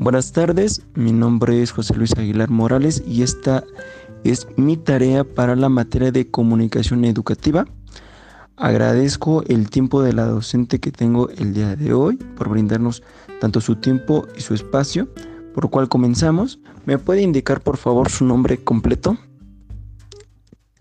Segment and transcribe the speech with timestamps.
[0.00, 3.64] Buenas tardes, mi nombre es José Luis Aguilar Morales y esta
[4.24, 7.66] es mi tarea para la materia de comunicación educativa.
[8.56, 13.02] Agradezco el tiempo de la docente que tengo el día de hoy por brindarnos
[13.42, 15.06] tanto su tiempo y su espacio,
[15.52, 16.60] por lo cual comenzamos.
[16.86, 19.18] ¿Me puede indicar por favor su nombre completo?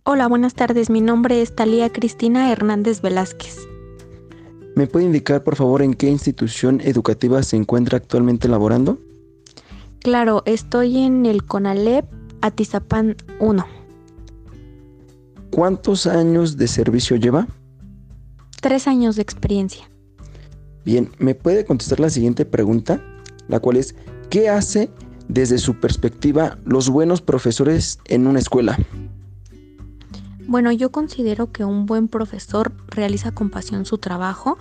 [0.06, 0.89] Hola, buenas tardes.
[0.89, 3.57] Mi nombre es Talía Cristina Hernández Velázquez.
[4.78, 8.97] ¿Me puede indicar por favor en qué institución educativa se encuentra actualmente laborando?
[10.02, 12.06] Claro, estoy en el CONALEP
[12.42, 13.66] Atizapán 1.
[15.52, 17.48] ¿Cuántos años de servicio lleva?
[18.62, 19.89] Tres años de experiencia.
[20.86, 23.04] Bien, ¿me puede contestar la siguiente pregunta?
[23.50, 23.94] La cual es,
[24.30, 24.89] ¿qué hace
[25.28, 28.78] desde su perspectiva los buenos profesores en una escuela?
[30.47, 34.58] Bueno, yo considero que un buen profesor realiza con pasión su trabajo.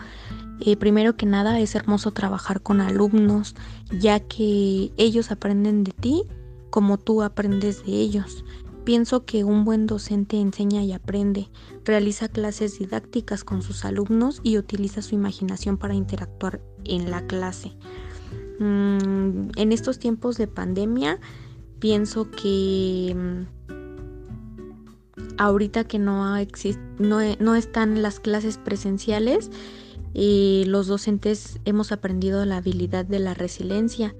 [0.61, 3.55] Eh, primero que nada es hermoso trabajar con alumnos,
[4.01, 6.25] ya que ellos aprenden de ti
[6.71, 8.45] como tú aprendes de ellos.
[8.85, 11.51] Pienso que un buen docente enseña y aprende,
[11.85, 17.73] realiza clases didácticas con sus alumnos y utiliza su imaginación para interactuar en la clase.
[18.59, 21.21] Mm, en estos tiempos de pandemia,
[21.79, 23.69] pienso que mm,
[25.37, 26.37] ahorita que no,
[26.99, 29.51] no, no están las clases presenciales,
[30.15, 34.15] y los docentes hemos aprendido la habilidad de la resiliencia.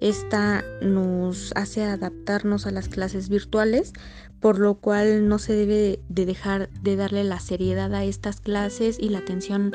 [0.00, 3.92] Esta nos hace adaptarnos a las clases virtuales,
[4.40, 8.98] por lo cual no se debe de dejar de darle la seriedad a estas clases
[8.98, 9.72] y la atención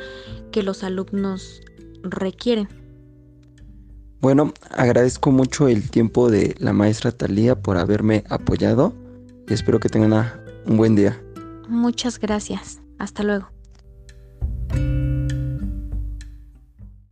[0.52, 1.62] que los alumnos
[2.04, 2.68] requieren.
[4.22, 8.94] Bueno, agradezco mucho el tiempo de la maestra Talía por haberme apoyado
[9.48, 10.30] y espero que tengan
[10.66, 11.20] un buen día.
[11.70, 12.82] Muchas gracias.
[12.98, 13.50] Hasta luego.